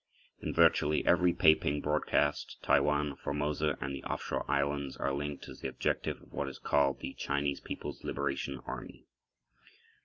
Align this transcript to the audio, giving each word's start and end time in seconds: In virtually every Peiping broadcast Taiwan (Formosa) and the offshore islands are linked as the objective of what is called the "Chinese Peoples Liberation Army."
In 0.41 0.51
virtually 0.51 1.05
every 1.05 1.31
Peiping 1.31 1.79
broadcast 1.79 2.57
Taiwan 2.63 3.15
(Formosa) 3.17 3.77
and 3.79 3.93
the 3.93 4.03
offshore 4.05 4.49
islands 4.49 4.97
are 4.97 5.13
linked 5.13 5.47
as 5.47 5.61
the 5.61 5.67
objective 5.67 6.23
of 6.23 6.33
what 6.33 6.49
is 6.49 6.57
called 6.57 7.01
the 7.01 7.13
"Chinese 7.13 7.59
Peoples 7.59 8.03
Liberation 8.03 8.61
Army." 8.65 9.05